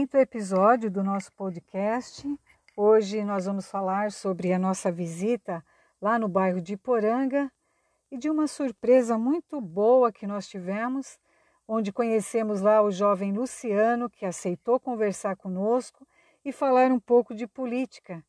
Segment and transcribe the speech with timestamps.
[0.00, 2.26] quinto episódio do nosso podcast.
[2.74, 5.62] Hoje nós vamos falar sobre a nossa visita
[6.00, 7.52] lá no bairro de Iporanga
[8.10, 11.18] e de uma surpresa muito boa que nós tivemos,
[11.68, 16.08] onde conhecemos lá o jovem Luciano, que aceitou conversar conosco
[16.42, 18.24] e falar um pouco de política.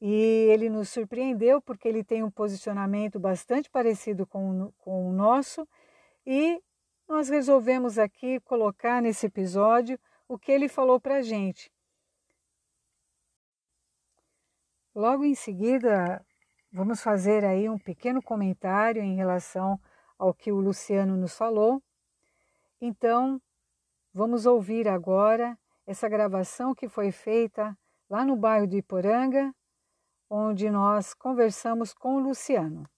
[0.00, 5.64] E ele nos surpreendeu porque ele tem um posicionamento bastante parecido com, com o nosso
[6.26, 6.60] e
[7.08, 9.96] nós resolvemos aqui colocar nesse episódio
[10.28, 11.70] o que ele falou para a gente.
[14.94, 16.24] Logo em seguida,
[16.72, 19.78] vamos fazer aí um pequeno comentário em relação
[20.18, 21.82] ao que o Luciano nos falou.
[22.80, 23.40] Então,
[24.12, 27.76] vamos ouvir agora essa gravação que foi feita
[28.08, 29.52] lá no bairro de Iporanga,
[30.30, 32.88] onde nós conversamos com o Luciano.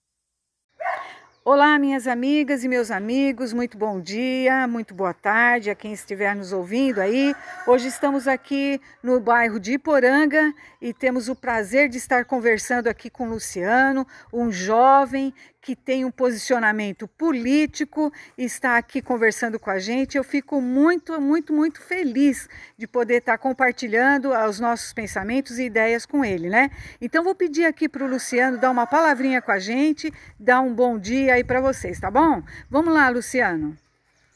[1.49, 6.35] Olá, minhas amigas e meus amigos, muito bom dia, muito boa tarde a quem estiver
[6.35, 7.33] nos ouvindo aí.
[7.65, 13.09] Hoje estamos aqui no bairro de Iporanga e temos o prazer de estar conversando aqui
[13.09, 15.33] com Luciano, um jovem
[15.67, 20.17] que tem um posicionamento político está aqui conversando com a gente.
[20.17, 26.05] Eu fico muito, muito, muito feliz de poder estar compartilhando os nossos pensamentos e ideias
[26.05, 26.71] com ele, né?
[27.01, 30.09] Então vou pedir aqui para o Luciano dar uma palavrinha com a gente,
[30.39, 32.41] dar um bom dia aí para vocês, tá bom?
[32.69, 33.77] Vamos lá, Luciano.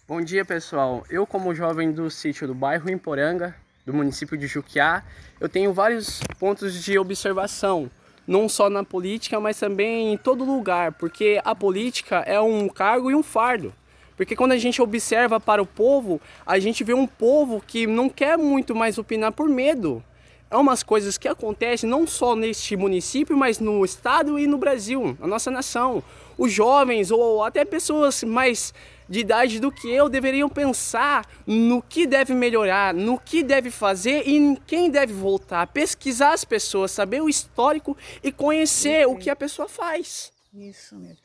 [0.07, 1.03] Bom dia, pessoal.
[1.09, 5.03] Eu, como jovem do sítio do bairro Imporanga, do município de Juquiá,
[5.39, 7.89] eu tenho vários pontos de observação
[8.27, 13.09] não só na política, mas também em todo lugar, porque a política é um cargo
[13.09, 13.73] e um fardo.
[14.15, 18.07] Porque quando a gente observa para o povo, a gente vê um povo que não
[18.07, 20.03] quer muito mais opinar por medo.
[20.51, 25.15] É umas coisas que acontecem não só neste município, mas no estado e no Brasil,
[25.17, 26.03] na nossa nação.
[26.37, 28.73] Os jovens ou até pessoas mais
[29.07, 34.27] de idade do que eu deveriam pensar no que deve melhorar, no que deve fazer
[34.27, 35.67] e em quem deve voltar.
[35.67, 40.33] Pesquisar as pessoas, saber o histórico e conhecer o que a pessoa faz.
[40.53, 41.17] Isso mesmo.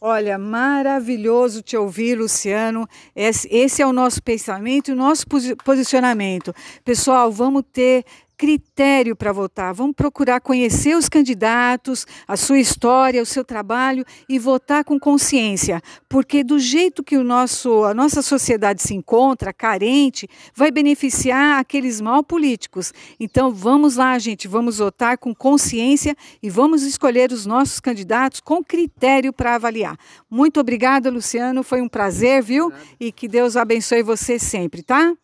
[0.00, 2.88] Olha, maravilhoso te ouvir, Luciano.
[3.14, 5.24] Esse, esse é o nosso pensamento e o nosso
[5.64, 6.52] posicionamento.
[6.84, 8.04] Pessoal, vamos ter
[8.42, 9.72] critério para votar.
[9.72, 15.80] Vamos procurar conhecer os candidatos, a sua história, o seu trabalho e votar com consciência,
[16.08, 22.00] porque do jeito que o nosso, a nossa sociedade se encontra, carente, vai beneficiar aqueles
[22.00, 22.92] mal políticos.
[23.20, 28.60] Então vamos lá, gente, vamos votar com consciência e vamos escolher os nossos candidatos com
[28.64, 29.96] critério para avaliar.
[30.28, 32.72] Muito obrigada, Luciano, foi um prazer, viu?
[32.98, 35.14] E que Deus abençoe você sempre, tá?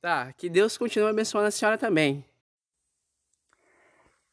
[0.00, 2.24] Tá, que Deus continue abençoando a senhora também.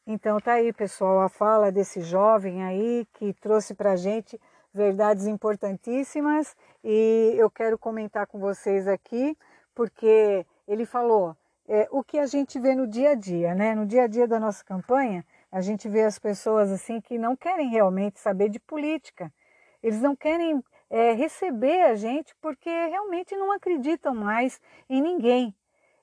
[0.08, 4.40] Então tá aí, pessoal, a fala desse jovem aí que trouxe para a gente
[4.72, 9.36] verdades importantíssimas e eu quero comentar com vocês aqui
[9.74, 11.36] porque ele falou
[11.68, 13.74] é, o que a gente vê no dia a dia, né?
[13.74, 17.36] No dia a dia da nossa campanha, a gente vê as pessoas assim que não
[17.36, 19.34] querem realmente saber de política.
[19.82, 25.56] Eles não querem é, receber a gente porque realmente não acreditam mais em ninguém.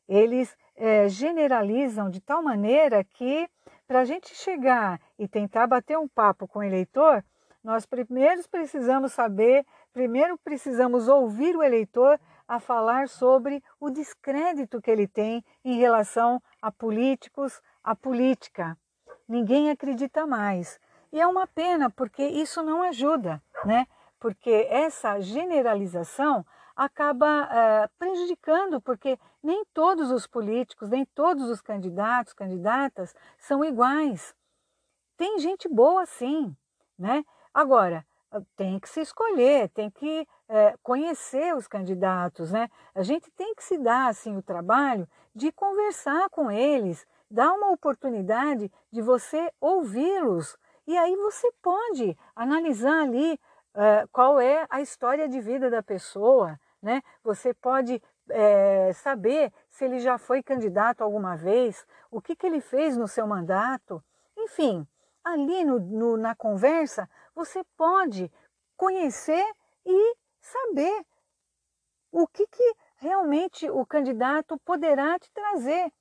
[0.09, 3.49] Eles é, generalizam de tal maneira que
[3.93, 7.23] para a gente chegar e tentar bater um papo com o eleitor,
[7.63, 14.91] nós primeiro precisamos saber, primeiro precisamos ouvir o eleitor a falar sobre o descrédito que
[14.91, 18.79] ele tem em relação a políticos, a política.
[19.29, 20.81] Ninguém acredita mais.
[21.13, 23.87] E é uma pena, porque isso não ajuda, né?
[24.19, 32.33] Porque essa generalização acaba é, prejudicando, porque nem todos os políticos, nem todos os candidatos,
[32.33, 34.35] candidatas são iguais.
[35.17, 36.57] Tem gente boa sim,
[36.99, 37.25] né?
[37.53, 38.05] Agora,
[38.57, 42.69] tem que se escolher, tem que é, conhecer os candidatos, né?
[42.95, 47.71] A gente tem que se dar assim o trabalho de conversar com eles, dar uma
[47.71, 50.57] oportunidade de você ouvi-los
[50.87, 53.39] e aí você pode analisar ali
[53.75, 57.03] é, qual é a história de vida da pessoa, né?
[57.23, 62.61] Você pode é, saber se ele já foi candidato alguma vez, o que, que ele
[62.61, 64.03] fez no seu mandato.
[64.37, 64.87] Enfim,
[65.25, 68.31] ali no, no, na conversa, você pode
[68.77, 69.45] conhecer
[69.85, 71.07] e saber
[72.11, 75.93] o que, que realmente o candidato poderá te trazer.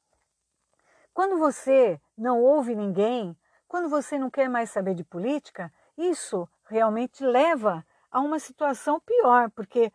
[1.13, 3.37] Quando você não ouve ninguém,
[3.67, 9.49] quando você não quer mais saber de política, isso realmente leva a uma situação pior,
[9.51, 9.91] porque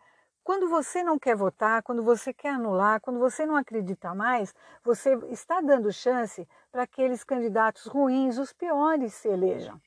[0.47, 5.13] quando você não quer votar, quando você quer anular, quando você não acredita mais, você
[5.29, 9.77] está dando chance para aqueles candidatos ruins, os piores, se elejam.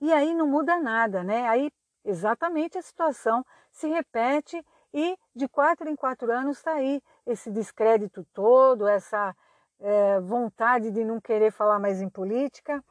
[0.00, 1.48] E aí não muda nada, né?
[1.48, 1.70] Aí
[2.04, 4.60] exatamente a situação se repete
[4.92, 9.32] e de quatro em quatro anos está aí esse descrédito todo, essa
[9.78, 12.82] é, vontade de não querer falar mais em política.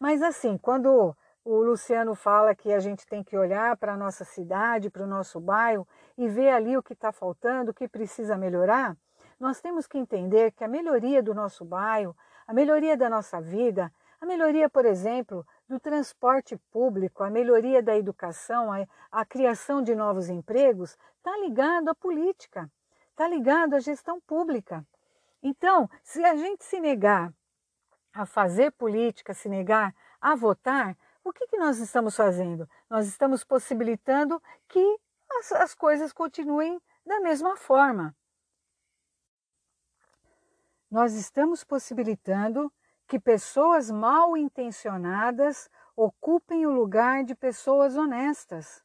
[0.00, 1.14] Mas assim, quando
[1.44, 5.06] o Luciano fala que a gente tem que olhar para a nossa cidade, para o
[5.06, 5.86] nosso bairro
[6.16, 8.96] e ver ali o que está faltando, o que precisa melhorar,
[9.38, 13.92] nós temos que entender que a melhoria do nosso bairro, a melhoria da nossa vida,
[14.20, 19.94] a melhoria, por exemplo, do transporte público, a melhoria da educação, a, a criação de
[19.94, 22.70] novos empregos, está ligado à política,
[23.10, 24.86] está ligado à gestão pública.
[25.42, 27.30] Então, se a gente se negar
[28.14, 32.68] a fazer política, se negar a votar, o que, que nós estamos fazendo?
[32.88, 35.00] Nós estamos possibilitando que
[35.38, 38.14] as, as coisas continuem da mesma forma.
[40.90, 42.70] Nós estamos possibilitando
[43.08, 48.82] que pessoas mal intencionadas ocupem o lugar de pessoas honestas.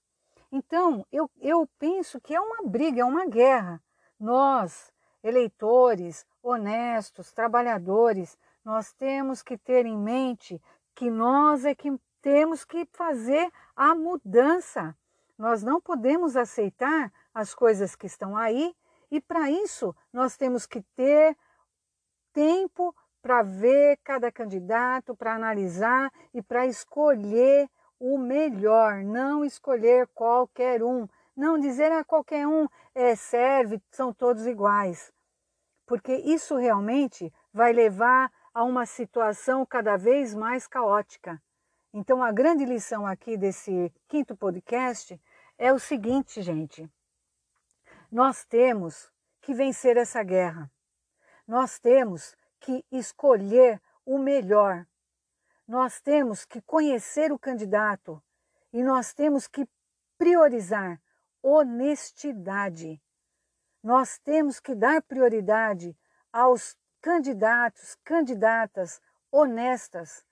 [0.51, 3.81] Então, eu, eu penso que é uma briga, é uma guerra.
[4.19, 4.91] Nós,
[5.23, 10.61] eleitores, honestos, trabalhadores, nós temos que ter em mente
[10.95, 11.91] que nós é que
[12.21, 14.95] temos que fazer a mudança.
[15.37, 18.75] Nós não podemos aceitar as coisas que estão aí
[19.11, 21.35] e para isso nós temos que ter
[22.33, 27.69] tempo para ver cada candidato, para analisar e para escolher
[27.99, 34.13] o melhor, não escolher qualquer um, não dizer a ah, qualquer um é, serve, são
[34.13, 35.11] todos iguais,
[35.85, 41.41] porque isso realmente vai levar a uma situação cada vez mais caótica.
[41.91, 45.19] Então, a grande lição aqui desse quinto podcast
[45.57, 46.87] é o seguinte, gente:
[48.11, 50.71] nós temos que vencer essa guerra,
[51.47, 54.85] nós temos que escolher o melhor,
[55.67, 58.21] nós temos que conhecer o candidato
[58.71, 59.67] e nós temos que
[60.15, 61.01] priorizar
[61.41, 63.01] honestidade.
[63.81, 65.97] Nós temos que dar prioridade
[66.31, 69.01] aos candidatos, candidatas
[69.31, 70.23] honestas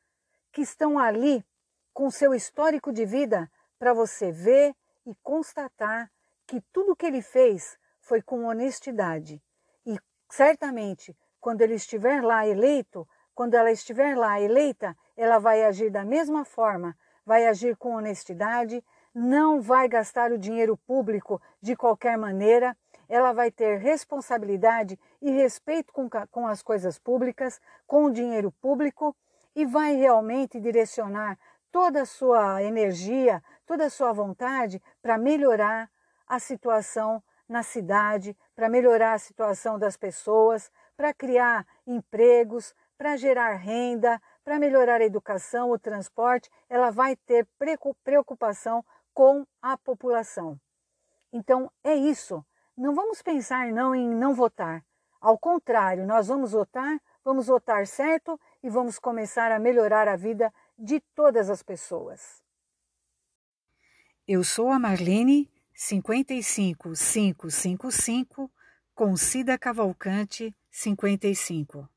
[0.58, 1.46] que estão ali
[1.94, 4.74] com seu histórico de vida para você ver
[5.06, 6.12] e constatar
[6.48, 9.40] que tudo que ele fez foi com honestidade.
[9.86, 15.92] E certamente, quando ele estiver lá eleito, quando ela estiver lá eleita, ela vai agir
[15.92, 18.84] da mesma forma, vai agir com honestidade,
[19.14, 22.76] não vai gastar o dinheiro público de qualquer maneira,
[23.08, 29.16] ela vai ter responsabilidade e respeito com, com as coisas públicas, com o dinheiro público
[29.58, 31.36] e vai realmente direcionar
[31.72, 35.90] toda a sua energia, toda a sua vontade para melhorar
[36.28, 43.56] a situação na cidade, para melhorar a situação das pessoas, para criar empregos, para gerar
[43.56, 47.48] renda, para melhorar a educação, o transporte, ela vai ter
[48.04, 50.60] preocupação com a população.
[51.34, 52.46] Então é isso.
[52.78, 54.86] Não vamos pensar não em não votar.
[55.20, 60.54] Ao contrário, nós vamos votar, vamos votar certo e vamos começar a melhorar a vida
[60.80, 62.42] de todas as pessoas.
[64.26, 68.50] Eu sou a Marlene, 55555,
[68.96, 71.90] com Cida Cavalcante, 55.